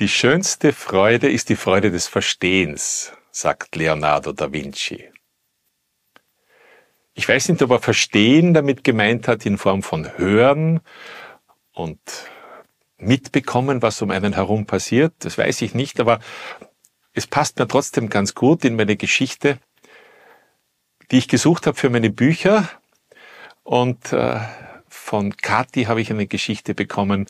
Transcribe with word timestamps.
Die 0.00 0.08
schönste 0.08 0.72
Freude 0.72 1.30
ist 1.30 1.50
die 1.50 1.56
Freude 1.56 1.90
des 1.90 2.08
Verstehens, 2.08 3.12
sagt 3.30 3.76
Leonardo 3.76 4.32
da 4.32 4.50
Vinci. 4.50 5.10
Ich 7.12 7.28
weiß 7.28 7.50
nicht, 7.50 7.60
ob 7.60 7.70
er 7.70 7.80
Verstehen 7.80 8.54
damit 8.54 8.82
gemeint 8.82 9.28
hat 9.28 9.44
in 9.44 9.58
Form 9.58 9.82
von 9.82 10.16
Hören 10.16 10.80
und 11.74 12.00
mitbekommen, 12.96 13.82
was 13.82 14.00
um 14.00 14.10
einen 14.10 14.32
herum 14.32 14.64
passiert. 14.64 15.12
Das 15.18 15.36
weiß 15.36 15.60
ich 15.60 15.74
nicht, 15.74 16.00
aber 16.00 16.20
es 17.12 17.26
passt 17.26 17.58
mir 17.58 17.68
trotzdem 17.68 18.08
ganz 18.08 18.34
gut 18.34 18.64
in 18.64 18.76
meine 18.76 18.96
Geschichte, 18.96 19.58
die 21.10 21.18
ich 21.18 21.28
gesucht 21.28 21.66
habe 21.66 21.76
für 21.76 21.90
meine 21.90 22.08
Bücher. 22.08 22.70
Und 23.64 24.14
äh, 24.14 24.40
von 24.88 25.36
Kathi 25.36 25.84
habe 25.84 26.00
ich 26.00 26.10
eine 26.10 26.26
Geschichte 26.26 26.74
bekommen, 26.74 27.26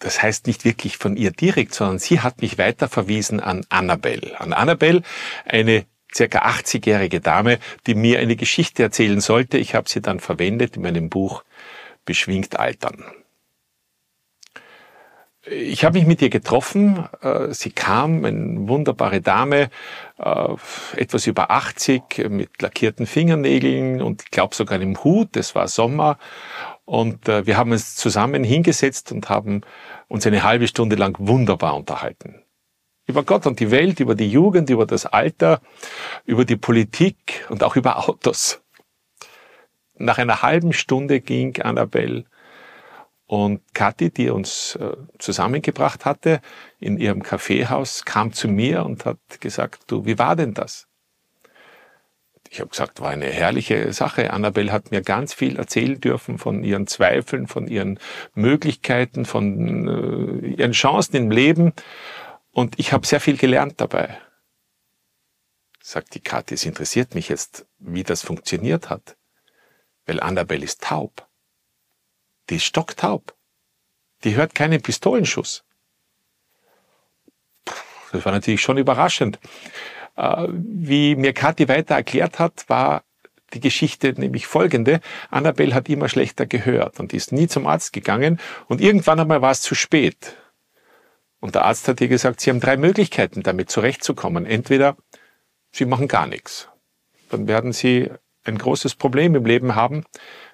das 0.00 0.22
heißt 0.22 0.46
nicht 0.46 0.64
wirklich 0.64 0.96
von 0.96 1.16
ihr 1.16 1.30
direkt, 1.30 1.74
sondern 1.74 1.98
sie 1.98 2.20
hat 2.20 2.42
mich 2.42 2.58
weiterverwiesen 2.58 3.38
an 3.38 3.64
Annabelle. 3.68 4.40
An 4.40 4.52
Annabelle, 4.52 5.02
eine 5.44 5.86
circa 6.12 6.40
80-jährige 6.40 7.20
Dame, 7.20 7.58
die 7.86 7.94
mir 7.94 8.18
eine 8.18 8.34
Geschichte 8.36 8.82
erzählen 8.82 9.20
sollte. 9.20 9.58
Ich 9.58 9.74
habe 9.74 9.88
sie 9.88 10.00
dann 10.00 10.18
verwendet 10.18 10.76
in 10.76 10.82
meinem 10.82 11.08
Buch 11.08 11.44
Beschwingt 12.04 12.58
Altern. 12.58 13.04
Ich 15.46 15.84
habe 15.84 15.98
mich 15.98 16.06
mit 16.06 16.20
ihr 16.20 16.28
getroffen. 16.28 17.06
Äh, 17.22 17.52
sie 17.52 17.70
kam, 17.70 18.24
eine 18.24 18.68
wunderbare 18.68 19.20
Dame, 19.20 19.70
äh, 20.18 20.54
etwas 20.96 21.26
über 21.26 21.50
80, 21.50 22.28
mit 22.28 22.60
lackierten 22.60 23.06
Fingernägeln 23.06 24.02
und 24.02 24.22
ich 24.22 24.30
glaube 24.30 24.54
sogar 24.54 24.78
einem 24.78 25.02
Hut. 25.02 25.36
Es 25.36 25.54
war 25.54 25.66
Sommer 25.68 26.18
und 26.90 27.28
äh, 27.28 27.46
wir 27.46 27.56
haben 27.56 27.70
uns 27.70 27.94
zusammen 27.94 28.42
hingesetzt 28.42 29.12
und 29.12 29.28
haben 29.28 29.60
uns 30.08 30.26
eine 30.26 30.42
halbe 30.42 30.66
Stunde 30.66 30.96
lang 30.96 31.16
wunderbar 31.20 31.76
unterhalten. 31.76 32.42
Über 33.06 33.22
Gott 33.22 33.46
und 33.46 33.60
die 33.60 33.70
Welt, 33.70 34.00
über 34.00 34.16
die 34.16 34.28
Jugend, 34.28 34.70
über 34.70 34.86
das 34.86 35.06
Alter, 35.06 35.60
über 36.24 36.44
die 36.44 36.56
Politik 36.56 37.46
und 37.48 37.62
auch 37.62 37.76
über 37.76 38.08
Autos. 38.08 38.60
Nach 39.98 40.18
einer 40.18 40.42
halben 40.42 40.72
Stunde 40.72 41.20
ging 41.20 41.62
Annabelle 41.62 42.24
und 43.26 43.60
Kathi, 43.72 44.10
die 44.10 44.28
uns 44.28 44.74
äh, 44.74 44.96
zusammengebracht 45.20 46.04
hatte 46.04 46.40
in 46.80 46.98
ihrem 46.98 47.22
Kaffeehaus, 47.22 48.04
kam 48.04 48.32
zu 48.32 48.48
mir 48.48 48.84
und 48.84 49.04
hat 49.04 49.20
gesagt, 49.38 49.84
du, 49.86 50.06
wie 50.06 50.18
war 50.18 50.34
denn 50.34 50.54
das? 50.54 50.89
Ich 52.52 52.58
habe 52.58 52.70
gesagt, 52.70 53.00
war 53.00 53.10
eine 53.10 53.26
herrliche 53.26 53.92
Sache. 53.92 54.32
Annabelle 54.32 54.72
hat 54.72 54.90
mir 54.90 55.02
ganz 55.02 55.32
viel 55.32 55.56
erzählen 55.56 56.00
dürfen 56.00 56.36
von 56.36 56.64
ihren 56.64 56.88
Zweifeln, 56.88 57.46
von 57.46 57.68
ihren 57.68 58.00
Möglichkeiten, 58.34 59.24
von 59.24 59.86
äh, 60.42 60.48
ihren 60.48 60.72
Chancen 60.72 61.14
im 61.14 61.30
Leben. 61.30 61.72
Und 62.50 62.76
ich 62.80 62.92
habe 62.92 63.06
sehr 63.06 63.20
viel 63.20 63.36
gelernt 63.36 63.80
dabei. 63.80 64.20
Sagt 65.80 66.16
die 66.16 66.20
Kathi, 66.20 66.54
es 66.54 66.64
interessiert 66.64 67.14
mich 67.14 67.28
jetzt, 67.28 67.66
wie 67.78 68.02
das 68.02 68.22
funktioniert 68.22 68.90
hat. 68.90 69.16
Weil 70.06 70.18
Annabelle 70.18 70.64
ist 70.64 70.82
taub. 70.82 71.28
Die 72.50 72.56
ist 72.56 72.64
stocktaub. 72.64 73.32
Die 74.24 74.34
hört 74.34 74.56
keinen 74.56 74.82
Pistolenschuss. 74.82 75.62
Das 78.10 78.24
war 78.24 78.32
natürlich 78.32 78.60
schon 78.60 78.76
überraschend. 78.76 79.38
Äh, 80.16 80.46
wie 80.50 81.16
mir 81.16 81.32
Kathi 81.32 81.68
weiter 81.68 81.94
erklärt 81.94 82.38
hat, 82.38 82.64
war 82.68 83.04
die 83.52 83.60
Geschichte 83.60 84.14
nämlich 84.16 84.46
folgende. 84.46 85.00
Annabelle 85.30 85.74
hat 85.74 85.88
immer 85.88 86.08
schlechter 86.08 86.46
gehört 86.46 87.00
und 87.00 87.12
ist 87.12 87.32
nie 87.32 87.48
zum 87.48 87.66
Arzt 87.66 87.92
gegangen 87.92 88.38
und 88.68 88.80
irgendwann 88.80 89.20
einmal 89.20 89.42
war 89.42 89.50
es 89.50 89.62
zu 89.62 89.74
spät. 89.74 90.36
Und 91.40 91.54
der 91.54 91.64
Arzt 91.64 91.88
hat 91.88 92.00
ihr 92.00 92.08
gesagt, 92.08 92.40
Sie 92.40 92.50
haben 92.50 92.60
drei 92.60 92.76
Möglichkeiten, 92.76 93.42
damit 93.42 93.70
zurechtzukommen. 93.70 94.46
Entweder 94.46 94.96
Sie 95.72 95.86
machen 95.86 96.06
gar 96.06 96.26
nichts. 96.26 96.68
Dann 97.30 97.48
werden 97.48 97.72
Sie 97.72 98.10
ein 98.44 98.58
großes 98.58 98.94
Problem 98.94 99.34
im 99.34 99.46
Leben 99.46 99.74
haben, 99.74 100.04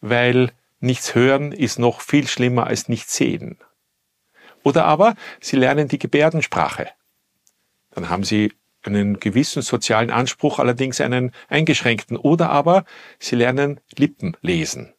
weil 0.00 0.52
nichts 0.80 1.14
hören 1.14 1.52
ist 1.52 1.78
noch 1.78 2.00
viel 2.00 2.28
schlimmer 2.28 2.66
als 2.66 2.88
nichts 2.88 3.16
sehen. 3.16 3.58
Oder 4.62 4.84
aber 4.84 5.14
Sie 5.40 5.56
lernen 5.56 5.88
die 5.88 5.98
Gebärdensprache. 5.98 6.88
Dann 7.90 8.08
haben 8.08 8.22
Sie 8.22 8.52
einen 8.88 9.20
gewissen 9.20 9.62
sozialen 9.62 10.10
Anspruch, 10.10 10.58
allerdings 10.58 11.00
einen 11.00 11.32
eingeschränkten. 11.48 12.16
Oder 12.16 12.50
aber 12.50 12.84
sie 13.18 13.36
lernen 13.36 13.80
Lippen 13.96 14.36
lesen. 14.40 14.94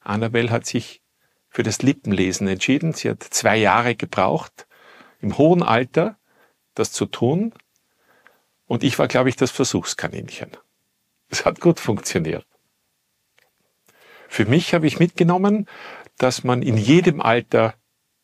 Annabelle 0.00 0.50
hat 0.50 0.66
sich 0.66 1.02
für 1.48 1.62
das 1.62 1.82
Lippenlesen 1.82 2.46
entschieden. 2.48 2.92
Sie 2.92 3.08
hat 3.08 3.22
zwei 3.22 3.56
Jahre 3.56 3.94
gebraucht, 3.94 4.66
im 5.20 5.38
hohen 5.38 5.62
Alter, 5.62 6.18
das 6.74 6.92
zu 6.92 7.06
tun. 7.06 7.54
Und 8.66 8.84
ich 8.84 8.98
war, 8.98 9.08
glaube 9.08 9.28
ich, 9.28 9.36
das 9.36 9.50
Versuchskaninchen. 9.50 10.50
Es 11.28 11.44
hat 11.44 11.60
gut 11.60 11.80
funktioniert. 11.80 12.46
Für 14.28 14.44
mich 14.44 14.74
habe 14.74 14.86
ich 14.86 14.98
mitgenommen, 14.98 15.66
dass 16.18 16.44
man 16.44 16.62
in 16.62 16.76
jedem 16.76 17.20
Alter 17.20 17.74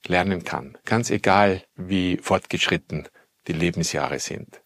lernen 0.06 0.44
kann, 0.44 0.76
ganz 0.84 1.10
egal 1.10 1.62
wie 1.76 2.18
fortgeschritten 2.18 3.08
die 3.46 3.52
Lebensjahre 3.52 4.18
sind. 4.18 4.62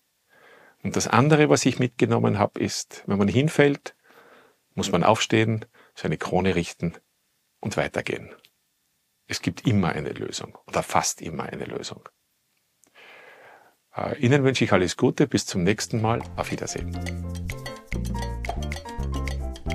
Und 0.83 0.97
das 0.97 1.09
andere, 1.09 1.49
was 1.49 1.67
ich 1.67 1.79
mitgenommen 1.79 2.39
habe, 2.39 2.61
ist, 2.61 3.03
wenn 3.07 3.19
man 3.19 3.29
hinfällt, 3.29 3.97
muss 4.75 4.93
man 4.93 5.05
aufstehen, 5.05 5.65
seine 5.95 6.19
Krone 6.19 6.55
richten 6.55 6.95
und 7.61 7.77
weitergehen. 7.77 8.31
Es 9.27 9.43
gibt 9.43 9.67
immer 9.67 9.89
eine 9.91 10.11
Lösung 10.11 10.57
oder 10.67 10.83
fast 10.83 11.21
immer 11.21 11.45
eine 11.45 11.65
Lösung. 11.65 12.09
Äh, 13.97 14.19
Ihnen 14.19 14.45
wünsche 14.45 14.65
ich 14.65 14.73
alles 14.73 14.97
Gute, 14.97 15.27
bis 15.27 15.47
zum 15.47 15.65
nächsten 15.65 16.01
Mal, 16.01 16.23
auf 16.37 16.51
Wiedersehen. 16.53 16.93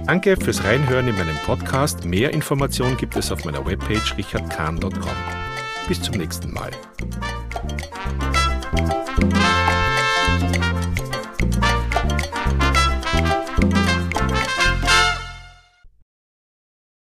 Danke 0.06 0.36
fürs 0.38 0.64
Reinhören 0.64 1.08
in 1.08 1.18
meinem 1.18 1.38
Podcast. 1.46 2.06
Mehr 2.06 2.32
Informationen 2.32 2.98
gibt 2.98 3.16
es 3.16 3.32
auf 3.32 3.46
meiner 3.46 3.66
Webpage 3.66 4.18
richardkahn.com. 4.18 4.92
Bis 5.88 6.02
zum 6.02 6.16
nächsten 6.16 6.54
Mal. 6.54 6.72